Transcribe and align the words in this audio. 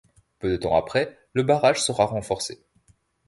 Peu 0.39 0.49
de 0.49 0.55
temps 0.57 0.75
après, 0.75 1.15
le 1.33 1.43
barrage 1.43 1.79
sera 1.83 2.05
renforcé. 2.05 2.63